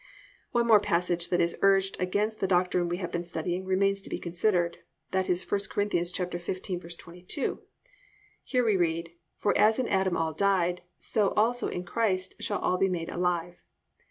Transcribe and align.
5. 0.51 0.61
One 0.61 0.67
more 0.67 0.79
passage 0.79 1.29
that 1.29 1.39
is 1.39 1.55
urged 1.61 1.95
against 2.01 2.39
the 2.39 2.47
doctrine 2.47 2.89
we 2.89 2.97
have 2.97 3.11
been 3.11 3.23
studying 3.23 3.65
remains 3.65 4.01
to 4.01 4.09
be 4.09 4.17
considered, 4.17 4.79
that 5.11 5.29
is 5.29 5.43
1 5.43 5.59
Cor. 5.69 5.83
15:22. 5.85 7.59
Here 8.43 8.65
we 8.65 8.75
read, 8.75 9.11
+"For 9.37 9.55
as 9.55 9.77
in 9.77 9.87
Adam 9.87 10.17
all 10.17 10.33
died, 10.33 10.81
so 10.97 11.33
also 11.37 11.67
in 11.67 11.83
Christ 11.83 12.41
shall 12.41 12.57
all 12.61 12.79
be 12.79 12.89
made 12.89 13.09
alive." 13.09 13.63